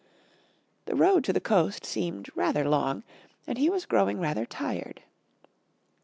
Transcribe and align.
The 0.85 0.95
road 0.95 1.23
to 1.25 1.31
the 1.31 1.39
coast 1.39 1.85
seemed 1.85 2.35
rather 2.35 2.67
long, 2.67 3.03
and 3.45 3.59
he 3.59 3.69
was 3.69 3.85
growing 3.85 4.19
rather 4.19 4.47
tired. 4.47 5.03